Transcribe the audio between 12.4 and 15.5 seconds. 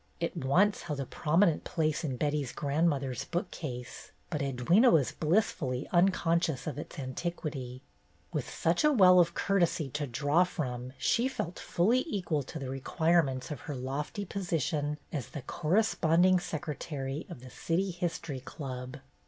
to the requirements of her lofty position as the